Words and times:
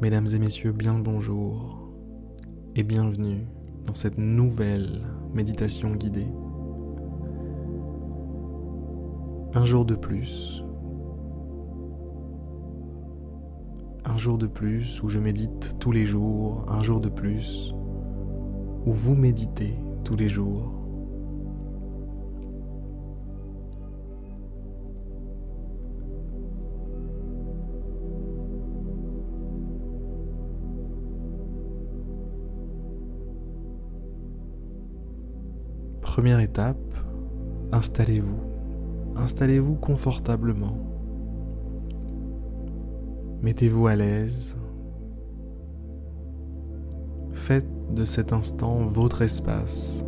Mesdames 0.00 0.28
et 0.32 0.38
messieurs, 0.38 0.70
bien 0.70 0.96
le 0.96 1.02
bonjour 1.02 1.90
et 2.76 2.84
bienvenue 2.84 3.48
dans 3.84 3.96
cette 3.96 4.16
nouvelle 4.16 5.04
méditation 5.34 5.90
guidée. 5.90 6.28
Un 9.54 9.64
jour 9.64 9.84
de 9.84 9.96
plus. 9.96 10.62
Un 14.04 14.16
jour 14.18 14.38
de 14.38 14.46
plus 14.46 15.02
où 15.02 15.08
je 15.08 15.18
médite 15.18 15.74
tous 15.80 15.90
les 15.90 16.06
jours, 16.06 16.64
un 16.68 16.84
jour 16.84 17.00
de 17.00 17.08
plus 17.08 17.74
où 18.86 18.92
vous 18.92 19.16
méditez 19.16 19.74
tous 20.04 20.14
les 20.14 20.28
jours. 20.28 20.77
Première 36.18 36.40
étape, 36.40 36.96
installez-vous. 37.70 38.40
Installez-vous 39.14 39.76
confortablement. 39.76 40.76
Mettez-vous 43.40 43.86
à 43.86 43.94
l'aise. 43.94 44.56
Faites 47.30 47.68
de 47.94 48.04
cet 48.04 48.32
instant 48.32 48.78
votre 48.88 49.22
espace. 49.22 50.04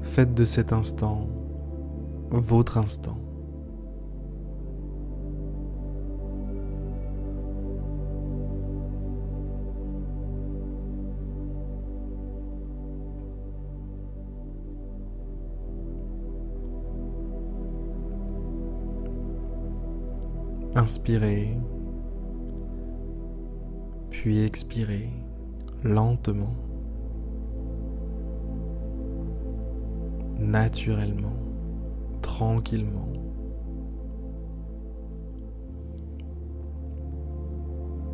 Faites 0.00 0.32
de 0.32 0.46
cet 0.46 0.72
instant 0.72 1.28
votre 2.30 2.78
instant. 2.78 3.18
Inspirez, 20.82 21.58
puis 24.08 24.42
expirez 24.42 25.10
lentement, 25.84 26.54
naturellement, 30.38 31.36
tranquillement. 32.22 33.12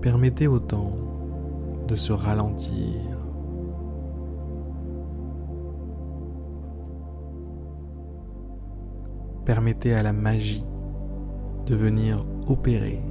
Permettez 0.00 0.48
au 0.48 0.58
temps 0.58 0.96
de 1.86 1.94
se 1.94 2.12
ralentir. 2.12 3.00
Permettez 9.44 9.94
à 9.94 10.02
la 10.02 10.12
magie 10.12 10.64
de 11.66 11.76
venir 11.76 12.26
opérer. 12.46 13.02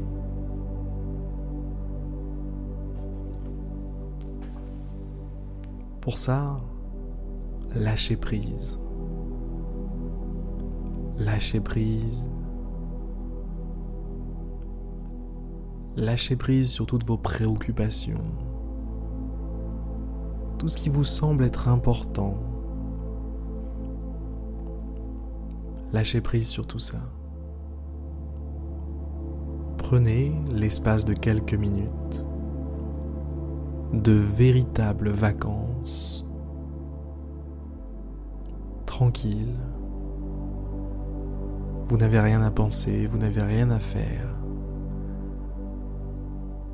Pour 6.02 6.20
ça, 6.20 6.58
lâchez 7.74 8.16
prise. 8.16 8.80
Lâchez 11.18 11.62
prise. 11.62 12.30
Lâchez 15.96 16.36
prise 16.36 16.70
sur 16.70 16.86
toutes 16.86 17.06
vos 17.06 17.18
préoccupations. 17.18 18.22
Tout 20.58 20.68
ce 20.68 20.78
qui 20.78 20.90
vous 20.90 21.04
semble 21.04 21.44
être 21.44 21.70
important. 21.70 22.38
Lâchez 25.94 26.22
prise 26.22 26.48
sur 26.48 26.68
tout 26.68 26.80
ça. 26.80 27.00
Prenez 29.88 30.34
l'espace 30.52 31.06
de 31.06 31.14
quelques 31.14 31.54
minutes 31.54 32.26
de 33.94 34.14
véritables 34.14 35.10
vacances 35.10 36.26
tranquilles. 38.88 39.60
Vous 41.88 41.98
n'avez 41.98 42.20
rien 42.20 42.42
à 42.42 42.50
penser, 42.50 43.06
vous 43.06 43.20
n'avez 43.20 43.44
rien 43.44 43.70
à 43.70 43.80
faire. 43.80 44.36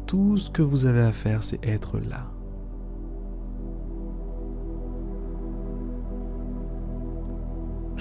Tout 0.08 0.38
ce 0.38 0.50
que 0.50 0.62
vous 0.62 0.86
avez 0.86 1.02
à 1.02 1.12
faire, 1.12 1.44
c'est 1.44 1.68
être 1.68 2.00
là. 2.00 2.32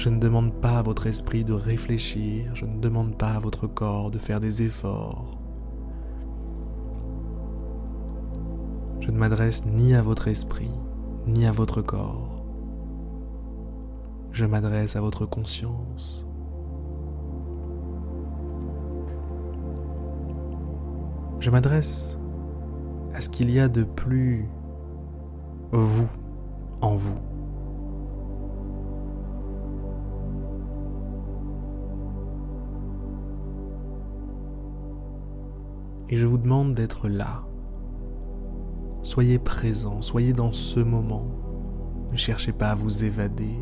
Je 0.01 0.09
ne 0.09 0.19
demande 0.19 0.55
pas 0.55 0.79
à 0.79 0.83
votre 0.83 1.07
esprit 1.07 1.45
de 1.45 1.53
réfléchir, 1.53 2.57
je 2.57 2.65
ne 2.65 2.81
demande 2.81 3.19
pas 3.19 3.33
à 3.33 3.39
votre 3.39 3.67
corps 3.67 4.11
de 4.11 4.17
faire 4.17 4.41
des 4.41 4.63
efforts. 4.63 5.39
Je 9.01 9.11
ne 9.11 9.19
m'adresse 9.19 9.67
ni 9.67 9.95
à 9.95 10.01
votre 10.01 10.29
esprit, 10.29 10.71
ni 11.27 11.45
à 11.45 11.53
votre 11.53 11.83
corps. 11.83 12.43
Je 14.33 14.47
m'adresse 14.47 14.97
à 14.97 15.03
votre 15.03 15.27
conscience. 15.27 16.27
Je 21.41 21.51
m'adresse 21.51 22.19
à 23.13 23.21
ce 23.21 23.29
qu'il 23.29 23.51
y 23.51 23.61
a 23.61 23.69
de 23.69 23.85
plus 23.85 24.49
vous 25.73 26.09
en 26.81 26.95
vous. 26.95 27.30
Et 36.11 36.17
je 36.17 36.27
vous 36.27 36.39
demande 36.39 36.73
d'être 36.73 37.09
là. 37.09 37.45
Soyez 39.03 39.39
présent, 39.39 40.03
soyez 40.03 40.33
dans 40.33 40.53
ce 40.53 40.81
moment. 40.81 41.27
Ne 42.11 42.17
cherchez 42.17 42.53
pas 42.53 42.71
à 42.71 42.75
vous 42.75 43.05
évader, 43.05 43.57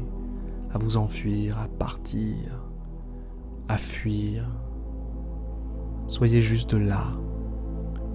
à 0.72 0.78
vous 0.78 0.96
enfuir, 0.96 1.58
à 1.58 1.68
partir, 1.68 2.36
à 3.68 3.76
fuir. 3.76 4.48
Soyez 6.06 6.40
juste 6.40 6.72
là, 6.72 7.04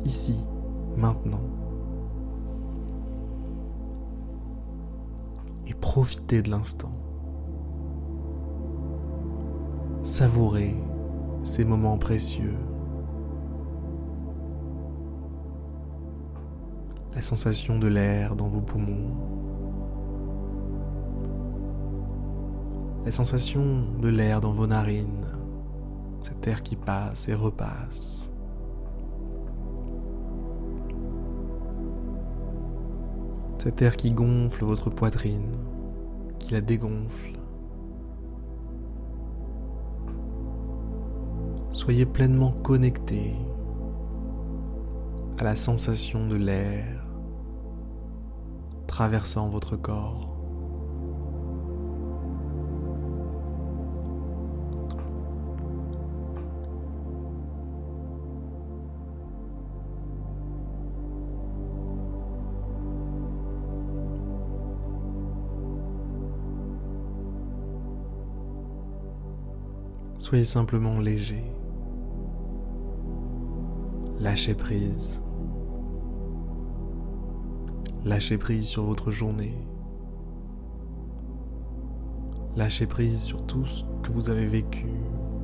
ici, 0.03 0.43
maintenant. 0.97 1.43
Et 5.67 5.75
profitez 5.75 6.41
de 6.41 6.49
l'instant. 6.49 6.91
Savourez 10.01 10.75
ces 11.43 11.63
moments 11.63 11.99
précieux. 11.99 12.57
La 17.15 17.21
sensation 17.21 17.77
de 17.77 17.87
l'air 17.87 18.35
dans 18.35 18.47
vos 18.47 18.61
poumons, 18.61 19.11
la 23.05 23.11
sensation 23.11 23.85
de 24.01 24.07
l'air 24.07 24.41
dans 24.41 24.53
vos 24.53 24.65
narines, 24.65 25.27
cet 26.21 26.47
air 26.47 26.63
qui 26.63 26.75
passe 26.75 27.29
et 27.29 27.35
repasse. 27.35 28.31
Cet 33.59 33.81
air 33.81 33.95
qui 33.95 34.11
gonfle 34.11 34.65
votre 34.65 34.89
poitrine, 34.89 35.51
qui 36.39 36.53
la 36.53 36.61
dégonfle. 36.61 37.39
Soyez 41.71 42.05
pleinement 42.05 42.51
connecté 42.51 43.35
à 45.37 45.43
la 45.45 45.55
sensation 45.55 46.27
de 46.27 46.35
l'air 46.35 47.02
traversant 48.93 49.49
votre 49.49 49.75
corps. 49.75 50.29
Soyez 70.19 70.43
simplement 70.43 70.99
léger. 70.99 71.43
Lâchez 74.19 74.53
prise. 74.53 75.23
Lâchez 78.05 78.37
prise 78.37 78.65
sur 78.65 78.83
votre 78.83 79.11
journée. 79.11 79.57
Lâchez 82.57 82.85
prise 82.85 83.21
sur 83.21 83.45
tout 83.45 83.65
ce 83.65 83.85
que 84.03 84.11
vous 84.11 84.29
avez 84.29 84.45
vécu, 84.45 84.89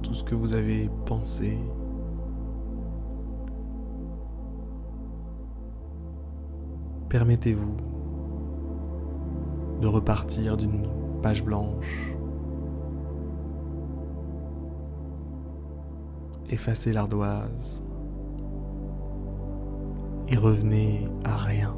tout 0.03 0.13
ce 0.13 0.25
que 0.25 0.35
vous 0.35 0.53
avez 0.53 0.89
pensé. 1.05 1.57
Permettez-vous 7.07 7.77
de 9.79 9.87
repartir 9.87 10.57
d'une 10.57 10.85
page 11.21 11.45
blanche. 11.45 12.13
Effacez 16.49 16.91
l'ardoise 16.91 17.81
et 20.27 20.35
revenez 20.35 21.07
à 21.23 21.37
rien. 21.37 21.73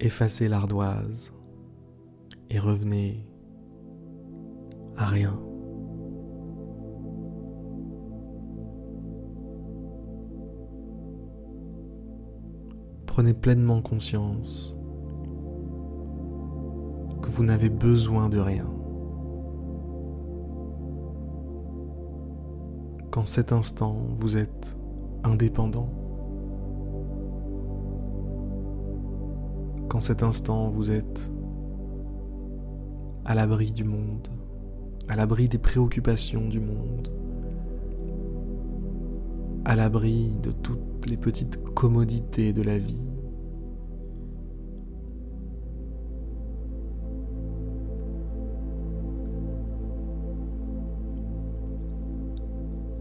Effacez 0.00 0.48
l'ardoise 0.48 1.32
et 2.50 2.58
revenez 2.58 3.26
à 4.96 5.06
rien. 5.06 5.38
Prenez 13.06 13.34
pleinement 13.34 13.82
conscience 13.82 14.78
que 17.20 17.28
vous 17.28 17.42
n'avez 17.42 17.68
besoin 17.68 18.28
de 18.28 18.38
rien. 18.38 18.70
Qu'en 23.10 23.26
cet 23.26 23.50
instant, 23.50 23.96
vous 24.14 24.36
êtes 24.36 24.76
indépendant. 25.24 26.07
Qu'en 29.88 30.00
cet 30.00 30.22
instant, 30.22 30.68
vous 30.68 30.90
êtes 30.90 31.32
à 33.24 33.34
l'abri 33.34 33.72
du 33.72 33.84
monde, 33.84 34.28
à 35.08 35.16
l'abri 35.16 35.48
des 35.48 35.56
préoccupations 35.56 36.46
du 36.46 36.60
monde, 36.60 37.10
à 39.64 39.76
l'abri 39.76 40.36
de 40.42 40.50
toutes 40.50 41.06
les 41.08 41.16
petites 41.16 41.62
commodités 41.74 42.52
de 42.52 42.62
la 42.62 42.78
vie. 42.78 43.06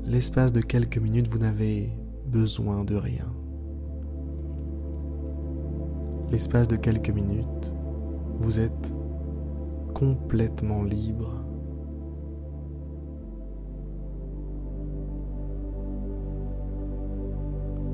L'espace 0.05 0.53
de 0.53 0.61
quelques 0.61 0.99
minutes, 0.99 1.27
vous 1.27 1.39
n'avez 1.39 1.91
besoin 2.25 2.85
de 2.85 2.95
rien. 2.95 3.33
L'espace 6.29 6.67
de 6.67 6.75
quelques 6.75 7.09
minutes, 7.09 7.73
vous 8.41 8.59
êtes 8.59 8.93
complètement 9.93 10.83
libre. 10.83 11.45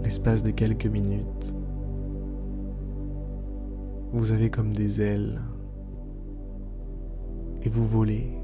L'espace 0.03 0.41
de 0.41 0.49
quelques 0.49 0.87
minutes, 0.87 1.55
vous 4.13 4.31
avez 4.31 4.49
comme 4.49 4.73
des 4.73 4.99
ailes 4.99 5.39
et 7.61 7.69
vous 7.69 7.85
volez. 7.85 8.35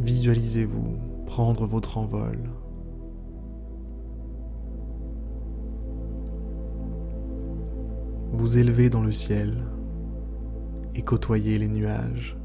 Visualisez-vous 0.00 0.96
prendre 1.26 1.66
votre 1.66 1.98
envol. 1.98 2.38
Vous 8.34 8.58
élevez 8.58 8.90
dans 8.90 9.02
le 9.02 9.12
ciel 9.12 9.64
et 10.94 11.02
côtoyez 11.02 11.58
les 11.58 11.68
nuages. 11.68 12.36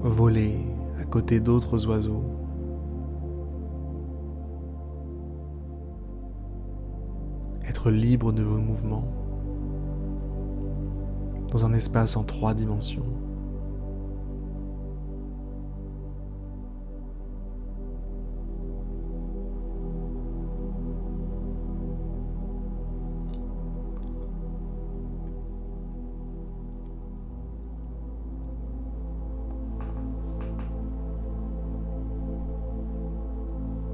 Voler 0.00 0.58
à 1.00 1.04
côté 1.04 1.38
d'autres 1.38 1.86
oiseaux. 1.86 2.24
Être 7.64 7.90
libre 7.90 8.32
de 8.32 8.42
vos 8.42 8.58
mouvements 8.58 9.06
dans 11.52 11.64
un 11.64 11.72
espace 11.72 12.16
en 12.16 12.24
trois 12.24 12.54
dimensions. 12.54 13.06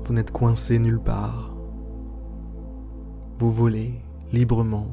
Vous 0.09 0.15
n'êtes 0.15 0.31
coincé 0.31 0.79
nulle 0.79 1.01
part. 1.01 1.55
Vous 3.37 3.53
volez 3.53 4.01
librement. 4.33 4.87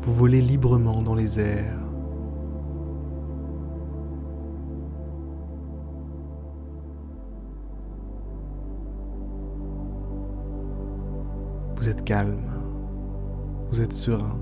Vous 0.00 0.14
volez 0.14 0.40
librement 0.40 1.02
dans 1.02 1.14
les 1.14 1.38
airs. 1.38 1.78
Vous 11.76 11.90
êtes 11.90 12.04
calme. 12.06 12.40
Vous 13.68 13.82
êtes 13.82 13.92
serein. 13.92 14.38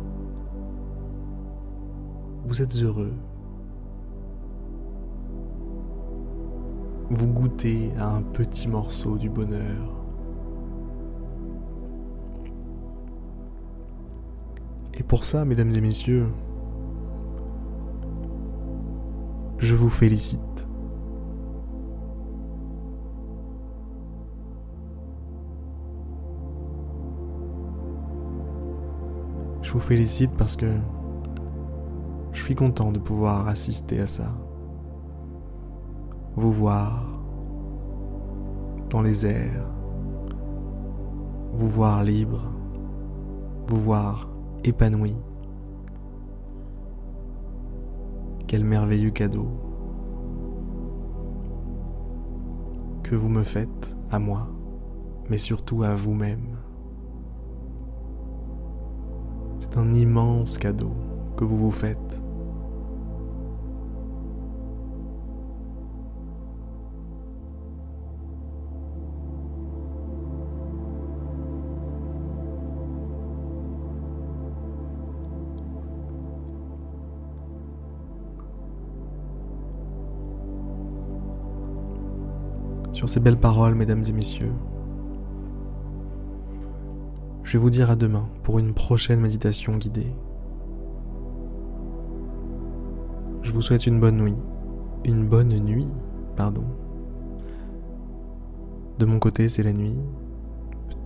Vous 2.46 2.62
êtes 2.62 2.76
heureux. 2.76 3.12
Vous 7.10 7.26
goûtez 7.26 7.90
à 7.98 8.08
un 8.08 8.22
petit 8.22 8.68
morceau 8.68 9.16
du 9.16 9.28
bonheur. 9.28 10.04
Et 14.94 15.02
pour 15.02 15.24
ça, 15.24 15.44
mesdames 15.44 15.70
et 15.72 15.80
messieurs, 15.80 16.28
je 19.58 19.74
vous 19.74 19.90
félicite. 19.90 20.40
Je 29.62 29.72
vous 29.72 29.80
félicite 29.80 30.30
parce 30.36 30.54
que 30.54 30.72
je 32.32 32.42
suis 32.42 32.54
content 32.54 32.92
de 32.92 32.98
pouvoir 32.98 33.48
assister 33.48 34.00
à 34.00 34.06
ça 34.06 34.43
vous 36.36 36.52
voir 36.52 37.06
dans 38.90 39.02
les 39.02 39.26
airs, 39.26 39.70
vous 41.52 41.68
voir 41.68 42.02
libre, 42.02 42.42
vous 43.68 43.76
voir 43.76 44.28
épanoui. 44.64 45.16
Quel 48.46 48.64
merveilleux 48.64 49.10
cadeau 49.10 49.48
que 53.02 53.14
vous 53.14 53.28
me 53.28 53.42
faites 53.42 53.96
à 54.10 54.18
moi, 54.18 54.48
mais 55.28 55.38
surtout 55.38 55.82
à 55.82 55.94
vous-même. 55.94 56.58
C'est 59.58 59.76
un 59.76 59.92
immense 59.94 60.58
cadeau 60.58 60.92
que 61.36 61.44
vous 61.44 61.58
vous 61.58 61.70
faites. 61.70 62.23
Sur 83.04 83.10
ces 83.10 83.20
belles 83.20 83.36
paroles, 83.36 83.74
mesdames 83.74 84.02
et 84.08 84.12
messieurs, 84.12 84.54
je 87.42 87.52
vais 87.52 87.58
vous 87.58 87.68
dire 87.68 87.90
à 87.90 87.96
demain 87.96 88.26
pour 88.42 88.58
une 88.58 88.72
prochaine 88.72 89.20
méditation 89.20 89.76
guidée. 89.76 90.16
Je 93.42 93.52
vous 93.52 93.60
souhaite 93.60 93.86
une 93.86 94.00
bonne 94.00 94.16
nuit. 94.16 94.38
Une 95.04 95.26
bonne 95.26 95.50
nuit, 95.50 95.90
pardon. 96.34 96.64
De 98.98 99.04
mon 99.04 99.18
côté, 99.18 99.50
c'est 99.50 99.62
la 99.62 99.74
nuit. 99.74 100.00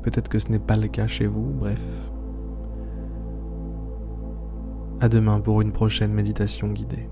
Peut-être 0.02 0.28
que 0.28 0.38
ce 0.38 0.52
n'est 0.52 0.61
pas 0.61 0.76
le 0.76 0.87
cas 0.87 1.09
chez 1.09 1.26
vous, 1.26 1.50
bref. 1.50 2.12
À 5.00 5.09
demain 5.09 5.40
pour 5.40 5.62
une 5.62 5.73
prochaine 5.73 6.12
méditation 6.12 6.69
guidée. 6.69 7.09